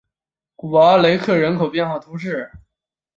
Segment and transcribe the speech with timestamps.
[0.55, 2.51] 古阿雷克人口变化图示